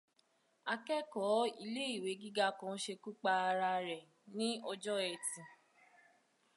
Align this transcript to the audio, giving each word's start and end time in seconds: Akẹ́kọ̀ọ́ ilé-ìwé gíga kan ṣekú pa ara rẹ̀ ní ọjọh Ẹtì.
Akẹ́kọ̀ọ́ 0.73 1.51
ilé-ìwé 1.63 2.11
gíga 2.21 2.47
kan 2.59 2.75
ṣekú 2.83 3.09
pa 3.21 3.31
ara 3.49 3.71
rẹ̀ 3.87 4.03
ní 4.37 4.47
ọjọh 4.71 4.99
Ẹtì. 5.11 5.41